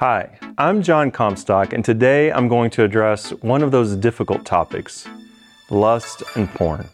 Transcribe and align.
Hi, 0.00 0.38
I'm 0.58 0.82
John 0.82 1.10
Comstock, 1.10 1.72
and 1.72 1.82
today 1.82 2.30
I'm 2.30 2.48
going 2.48 2.68
to 2.72 2.84
address 2.84 3.30
one 3.30 3.62
of 3.62 3.70
those 3.70 3.96
difficult 3.96 4.44
topics 4.44 5.08
lust 5.70 6.22
and 6.34 6.50
porn. 6.50 6.90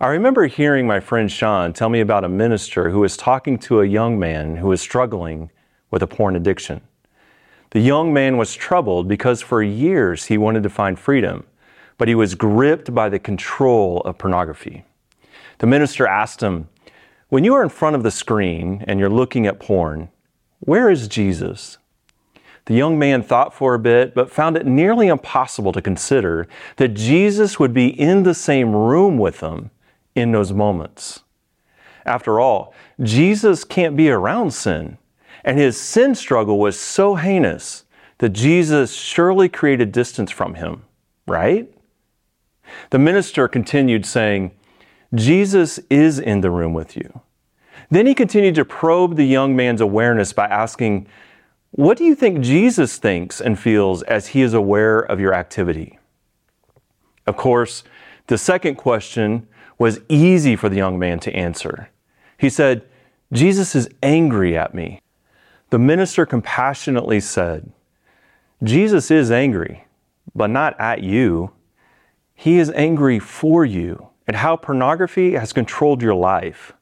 I 0.00 0.06
remember 0.06 0.46
hearing 0.46 0.86
my 0.86 0.98
friend 0.98 1.30
Sean 1.30 1.74
tell 1.74 1.90
me 1.90 2.00
about 2.00 2.24
a 2.24 2.28
minister 2.30 2.88
who 2.88 3.00
was 3.00 3.18
talking 3.18 3.58
to 3.58 3.82
a 3.82 3.84
young 3.84 4.18
man 4.18 4.56
who 4.56 4.68
was 4.68 4.80
struggling 4.80 5.50
with 5.90 6.02
a 6.02 6.06
porn 6.06 6.36
addiction. 6.36 6.80
The 7.72 7.80
young 7.80 8.14
man 8.14 8.38
was 8.38 8.54
troubled 8.54 9.08
because 9.08 9.42
for 9.42 9.62
years 9.62 10.24
he 10.24 10.38
wanted 10.38 10.62
to 10.62 10.70
find 10.70 10.98
freedom, 10.98 11.44
but 11.98 12.08
he 12.08 12.14
was 12.14 12.34
gripped 12.34 12.94
by 12.94 13.10
the 13.10 13.18
control 13.18 14.00
of 14.06 14.16
pornography. 14.16 14.86
The 15.58 15.66
minister 15.66 16.06
asked 16.06 16.42
him, 16.42 16.70
When 17.28 17.44
you 17.44 17.52
are 17.56 17.62
in 17.62 17.68
front 17.68 17.94
of 17.94 18.04
the 18.04 18.10
screen 18.10 18.82
and 18.88 18.98
you're 18.98 19.10
looking 19.10 19.46
at 19.46 19.60
porn, 19.60 20.08
where 20.60 20.88
is 20.88 21.08
Jesus? 21.08 21.76
The 22.66 22.74
young 22.74 22.98
man 22.98 23.22
thought 23.22 23.54
for 23.54 23.74
a 23.74 23.78
bit, 23.78 24.14
but 24.14 24.30
found 24.30 24.56
it 24.56 24.66
nearly 24.66 25.06
impossible 25.06 25.72
to 25.72 25.80
consider 25.80 26.48
that 26.76 26.94
Jesus 26.94 27.58
would 27.58 27.72
be 27.72 27.88
in 27.88 28.24
the 28.24 28.34
same 28.34 28.74
room 28.74 29.18
with 29.18 29.40
them 29.40 29.70
in 30.14 30.32
those 30.32 30.52
moments. 30.52 31.20
After 32.04 32.40
all, 32.40 32.74
Jesus 33.02 33.64
can't 33.64 33.96
be 33.96 34.10
around 34.10 34.52
sin, 34.52 34.98
and 35.44 35.58
his 35.58 35.80
sin 35.80 36.14
struggle 36.14 36.58
was 36.58 36.78
so 36.78 37.14
heinous 37.14 37.84
that 38.18 38.30
Jesus 38.30 38.94
surely 38.94 39.48
created 39.48 39.92
distance 39.92 40.30
from 40.30 40.54
him, 40.54 40.84
right? 41.26 41.70
The 42.90 42.98
minister 42.98 43.46
continued 43.46 44.04
saying, 44.06 44.52
Jesus 45.14 45.78
is 45.88 46.18
in 46.18 46.40
the 46.40 46.50
room 46.50 46.74
with 46.74 46.96
you. 46.96 47.20
Then 47.90 48.06
he 48.06 48.14
continued 48.14 48.56
to 48.56 48.64
probe 48.64 49.14
the 49.14 49.26
young 49.26 49.54
man's 49.54 49.80
awareness 49.80 50.32
by 50.32 50.46
asking, 50.46 51.06
what 51.76 51.98
do 51.98 52.04
you 52.04 52.14
think 52.14 52.40
Jesus 52.40 52.96
thinks 52.96 53.38
and 53.38 53.58
feels 53.58 54.02
as 54.04 54.28
he 54.28 54.40
is 54.40 54.54
aware 54.54 54.98
of 54.98 55.20
your 55.20 55.34
activity? 55.34 55.98
Of 57.26 57.36
course, 57.36 57.84
the 58.28 58.38
second 58.38 58.76
question 58.76 59.46
was 59.78 60.00
easy 60.08 60.56
for 60.56 60.70
the 60.70 60.76
young 60.76 60.98
man 60.98 61.20
to 61.20 61.34
answer. 61.34 61.90
He 62.38 62.48
said, 62.48 62.86
Jesus 63.30 63.74
is 63.74 63.90
angry 64.02 64.56
at 64.56 64.74
me. 64.74 65.02
The 65.68 65.78
minister 65.78 66.24
compassionately 66.24 67.20
said, 67.20 67.70
Jesus 68.62 69.10
is 69.10 69.30
angry, 69.30 69.84
but 70.34 70.48
not 70.48 70.80
at 70.80 71.02
you. 71.02 71.50
He 72.34 72.56
is 72.56 72.70
angry 72.70 73.18
for 73.18 73.66
you 73.66 74.08
at 74.26 74.36
how 74.36 74.56
pornography 74.56 75.32
has 75.32 75.52
controlled 75.52 76.00
your 76.00 76.14
life. 76.14 76.72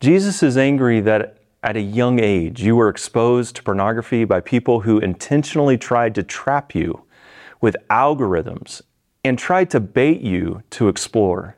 Jesus 0.00 0.42
is 0.42 0.56
angry 0.56 1.00
that 1.00 1.38
at 1.66 1.76
a 1.76 1.80
young 1.80 2.20
age, 2.20 2.62
you 2.62 2.76
were 2.76 2.88
exposed 2.88 3.56
to 3.56 3.62
pornography 3.64 4.24
by 4.24 4.38
people 4.38 4.82
who 4.82 5.00
intentionally 5.00 5.76
tried 5.76 6.14
to 6.14 6.22
trap 6.22 6.76
you 6.76 7.02
with 7.60 7.76
algorithms 7.90 8.82
and 9.24 9.36
tried 9.36 9.68
to 9.68 9.80
bait 9.80 10.20
you 10.20 10.62
to 10.70 10.86
explore. 10.86 11.56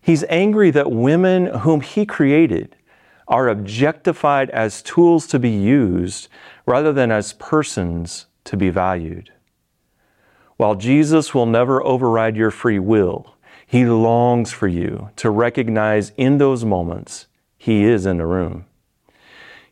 He's 0.00 0.24
angry 0.30 0.70
that 0.70 0.90
women 0.90 1.44
whom 1.58 1.82
he 1.82 2.06
created 2.06 2.74
are 3.28 3.50
objectified 3.50 4.48
as 4.48 4.80
tools 4.80 5.26
to 5.26 5.38
be 5.38 5.50
used 5.50 6.28
rather 6.64 6.90
than 6.90 7.12
as 7.12 7.34
persons 7.34 8.28
to 8.44 8.56
be 8.56 8.70
valued. 8.70 9.30
While 10.56 10.74
Jesus 10.74 11.34
will 11.34 11.44
never 11.44 11.84
override 11.84 12.34
your 12.34 12.50
free 12.50 12.78
will, 12.78 13.34
he 13.66 13.84
longs 13.84 14.52
for 14.52 14.68
you 14.68 15.10
to 15.16 15.28
recognize 15.28 16.12
in 16.16 16.38
those 16.38 16.64
moments 16.64 17.26
he 17.58 17.84
is 17.84 18.06
in 18.06 18.16
the 18.16 18.24
room. 18.24 18.64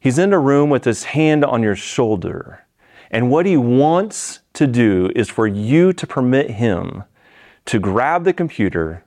He's 0.06 0.18
in 0.18 0.32
a 0.32 0.38
room 0.38 0.70
with 0.70 0.84
his 0.84 1.02
hand 1.02 1.44
on 1.44 1.64
your 1.64 1.74
shoulder. 1.74 2.64
And 3.10 3.28
what 3.28 3.44
he 3.44 3.56
wants 3.56 4.38
to 4.52 4.68
do 4.68 5.10
is 5.16 5.28
for 5.28 5.48
you 5.48 5.92
to 5.94 6.06
permit 6.06 6.48
him 6.48 7.02
to 7.64 7.80
grab 7.80 8.22
the 8.22 8.32
computer 8.32 9.02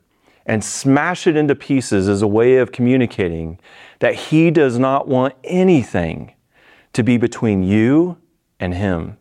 and 0.45 0.61
smash 0.61 1.25
it 1.25 1.37
into 1.37 1.55
pieces 1.55 2.09
as 2.09 2.21
a 2.21 2.27
way 2.27 2.57
of 2.57 2.73
communicating 2.73 3.61
that 3.99 4.13
he 4.13 4.51
does 4.51 4.77
not 4.77 5.07
want 5.07 5.35
anything 5.45 6.33
to 6.91 7.01
be 7.01 7.15
between 7.15 7.63
you 7.63 8.17
and 8.59 8.73
him. 8.73 9.15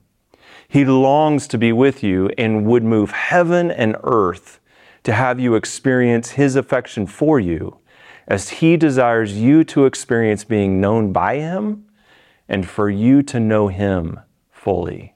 He 0.66 0.84
longs 0.84 1.46
to 1.46 1.58
be 1.58 1.70
with 1.70 2.02
you 2.02 2.28
and 2.36 2.66
would 2.66 2.82
move 2.82 3.12
heaven 3.12 3.70
and 3.70 3.94
earth 4.02 4.58
to 5.04 5.12
have 5.12 5.38
you 5.38 5.54
experience 5.54 6.30
his 6.30 6.56
affection 6.56 7.06
for 7.06 7.38
you 7.38 7.78
as 8.28 8.50
He 8.50 8.76
desires 8.76 9.36
you 9.36 9.64
to 9.64 9.86
experience 9.86 10.44
being 10.44 10.80
known 10.80 11.12
by 11.12 11.36
Him 11.36 11.86
and 12.48 12.68
for 12.68 12.88
you 12.88 13.22
to 13.24 13.40
know 13.40 13.66
Him 13.66 14.20
fully. 14.52 15.14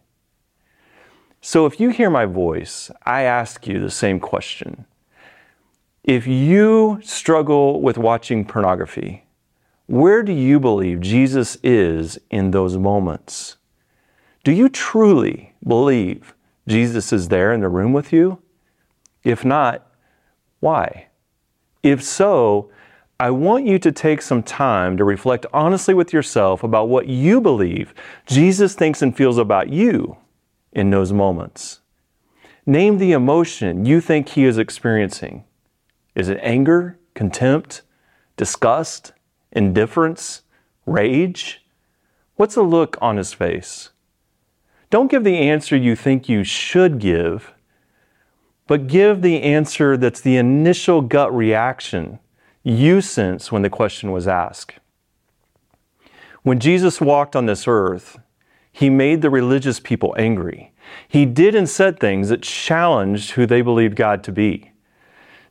So 1.41 1.67
if 1.67 1.79
you 1.79 1.91
hear 1.91 2.11
my 2.11 2.25
voice, 2.25 2.91
I 3.05 3.23
ask 3.23 3.67
you 3.67 3.79
the 3.79 3.91
same 3.91 4.19
question. 4.19 4.87
If 6.03 6.27
you 6.27 7.01
struggle 7.05 7.81
with 7.81 7.99
watching 7.99 8.45
pornography, 8.45 9.25
where 9.87 10.23
do 10.23 10.33
you 10.33 10.59
believe 10.59 11.01
Jesus 11.01 11.57
is 11.63 12.19
in 12.31 12.51
those 12.51 12.77
moments? 12.77 13.57
Do 14.43 14.53
you 14.53 14.69
truly 14.69 15.53
believe 15.63 16.35
Jesus 16.67 17.13
is 17.13 17.29
there 17.29 17.53
in 17.53 17.61
the 17.61 17.69
room 17.69 17.93
with 17.93 18.13
you? 18.13 18.41
If 19.23 19.45
not, 19.45 19.87
why? 20.61 21.09
If 21.83 22.03
so, 22.03 22.71
I 23.23 23.31
want 23.31 23.67
you 23.67 23.79
to 23.79 23.93
take 23.93 24.21
some 24.21 24.43
time 24.43 24.97
to 24.97 25.05
reflect 25.05 25.47
honestly 25.53 25.95
with 25.95 26.13
yourself 26.13 26.65
about 26.65 26.89
what 26.89 27.07
you 27.07 27.41
believe 27.41 27.95
Jesus 28.27 28.75
thinks 28.75 29.01
and 29.01 29.17
feels 29.17 29.39
about 29.39 29.69
you 29.69 30.17
in 30.73 30.91
those 30.91 31.13
moments. 31.13 31.83
Name 32.67 32.99
the 32.99 33.13
emotion 33.13 33.87
you 33.87 34.01
think 34.01 34.31
he 34.31 34.43
is 34.43 34.59
experiencing. 34.59 35.45
Is 36.17 36.29
it 36.29 36.41
anger, 36.43 36.99
contempt, 37.15 37.83
disgust, 38.37 39.13
indifference, 39.53 40.43
rage? 40.85 41.65
What's 42.35 42.57
the 42.57 42.63
look 42.63 42.99
on 43.01 43.19
his 43.19 43.33
face? 43.33 43.91
Don't 44.91 45.09
give 45.09 45.23
the 45.23 45.39
answer 45.39 45.77
you 45.77 45.95
think 45.95 46.29
you 46.29 46.43
should 46.43 46.99
give, 46.99 47.55
but 48.67 48.89
give 48.89 49.23
the 49.23 49.43
answer 49.43 49.97
that's 49.97 50.21
the 50.21 50.37
initial 50.37 51.03
gut 51.03 51.33
reaction 51.33 52.19
you 52.63 53.01
sense 53.01 53.51
when 53.51 53.63
the 53.63 53.71
question 53.71 54.13
was 54.13 54.29
asked. 54.29 54.75
When 56.43 56.59
Jesus 56.59 57.01
walked 57.01 57.37
on 57.37 57.47
this 57.47 57.67
earth, 57.67 58.19
he 58.73 58.91
made 58.91 59.23
the 59.23 59.31
religious 59.31 59.81
people 59.81 60.15
angry. 60.19 60.73
He 61.09 61.27
did 61.27 61.55
and 61.55 61.69
said 61.69 61.99
things 61.99 62.29
that 62.29 62.43
challenged 62.43 63.33
who 63.33 63.47
they 63.47 63.63
believed 63.63 63.97
God 63.97 64.25
to 64.25 64.33
be. 64.33 64.73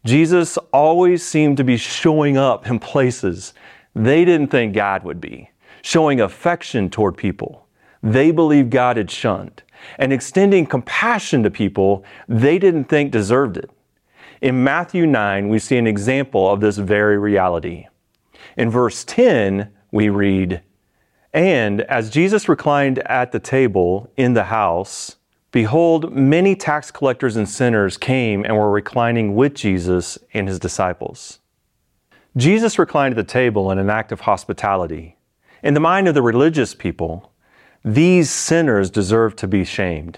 Jesus 0.04 0.58
always 0.74 1.24
seemed 1.26 1.58
to 1.58 1.64
be 1.64 1.78
showing 1.78 2.38
up 2.38 2.68
in 2.68 2.80
places 2.80 3.54
they 3.94 4.26
didn't 4.26 4.48
think 4.48 4.74
God 4.74 5.04
would 5.04 5.22
be, 5.22 5.52
showing 5.82 6.20
affection 6.20 6.90
toward 6.90 7.18
people 7.18 7.68
they 8.04 8.32
believed 8.32 8.72
God 8.72 8.98
had 8.98 9.12
shunned, 9.12 9.64
and 9.98 10.12
extending 10.12 10.66
compassion 10.66 11.44
to 11.44 11.52
people 11.52 12.04
they 12.28 12.58
didn't 12.58 12.86
think 12.86 13.12
deserved 13.12 13.58
it. 13.58 13.70
In 14.41 14.63
Matthew 14.63 15.06
9, 15.06 15.50
we 15.50 15.59
see 15.59 15.78
an 15.78 15.85
example 15.85 16.50
of 16.50 16.62
this 16.62 16.78
very 16.78 17.19
reality. 17.19 17.85
In 18.57 18.72
verse 18.72 19.03
10, 19.03 19.72
we 19.91 20.09
read, 20.09 20.63
And 21.31 21.81
as 21.81 22.09
Jesus 22.09 22.50
reclined 22.50 22.97
at 23.06 23.31
the 23.31 23.40
table 23.40 24.12
in 24.18 24.34
the 24.34 24.46
house, 24.46 25.18
behold, 25.51 26.12
many 26.12 26.56
tax 26.56 26.90
collectors 26.90 27.35
and 27.35 27.47
sinners 27.47 27.97
came 27.97 28.44
and 28.44 28.57
were 28.57 28.72
reclining 28.72 29.35
with 29.35 29.53
Jesus 29.53 30.18
and 30.34 30.47
his 30.47 30.57
disciples. 30.57 31.38
Jesus 32.35 32.80
reclined 32.80 33.13
at 33.13 33.28
the 33.28 33.31
table 33.31 33.69
in 33.69 33.78
an 33.78 33.91
act 33.91 34.12
of 34.12 34.22
hospitality. 34.22 35.18
In 35.62 35.75
the 35.75 35.80
mind 35.80 36.07
of 36.07 36.16
the 36.16 36.24
religious 36.24 36.74
people, 36.74 37.31
these 37.85 38.31
sinners 38.31 38.89
deserve 38.89 39.36
to 39.36 39.48
be 39.48 39.63
shamed, 39.63 40.18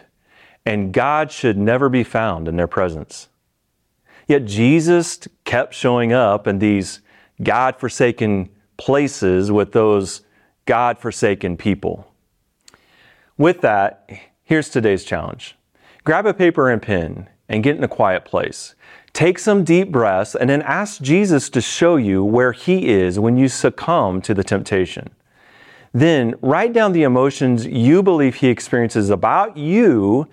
and 0.65 0.93
God 0.93 1.29
should 1.29 1.57
never 1.57 1.89
be 1.89 2.05
found 2.05 2.47
in 2.47 2.55
their 2.55 2.67
presence. 2.67 3.27
Yet 4.27 4.45
Jesus 4.45 5.27
kept 5.43 5.73
showing 5.73 6.13
up 6.13 6.47
in 6.47 6.59
these 6.59 7.01
God 7.41 7.75
forsaken 7.77 8.49
places 8.77 9.51
with 9.51 9.71
those 9.71 10.21
God 10.65 10.97
forsaken 10.97 11.57
people. 11.57 12.07
With 13.37 13.61
that, 13.61 14.09
here's 14.43 14.69
today's 14.69 15.03
challenge 15.03 15.55
grab 16.03 16.25
a 16.25 16.33
paper 16.33 16.69
and 16.69 16.81
pen 16.81 17.29
and 17.49 17.63
get 17.63 17.77
in 17.77 17.83
a 17.83 17.87
quiet 17.87 18.25
place. 18.25 18.75
Take 19.13 19.37
some 19.37 19.63
deep 19.63 19.91
breaths 19.91 20.35
and 20.35 20.49
then 20.49 20.63
ask 20.63 21.01
Jesus 21.01 21.49
to 21.51 21.61
show 21.61 21.97
you 21.97 22.23
where 22.23 22.51
He 22.51 22.89
is 22.89 23.19
when 23.19 23.37
you 23.37 23.47
succumb 23.47 24.21
to 24.21 24.33
the 24.33 24.43
temptation. 24.43 25.11
Then 25.93 26.33
write 26.41 26.73
down 26.73 26.93
the 26.93 27.03
emotions 27.03 27.65
you 27.67 28.01
believe 28.01 28.35
He 28.35 28.47
experiences 28.47 29.11
about 29.11 29.55
you 29.55 30.27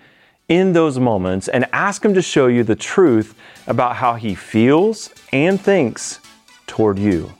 in 0.51 0.73
those 0.73 0.99
moments 0.99 1.47
and 1.47 1.65
ask 1.71 2.03
Him 2.03 2.13
to 2.13 2.21
show 2.21 2.47
you 2.47 2.65
the 2.65 2.75
truth 2.75 3.35
about 3.67 3.95
how 3.95 4.15
He 4.15 4.35
feels 4.35 5.09
and 5.31 5.59
thinks 5.59 6.19
toward 6.67 6.99
you. 6.99 7.31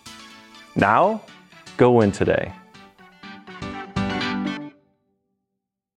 Now, 0.78 1.22
go 1.76 2.00
in 2.00 2.14
today. 2.14 2.54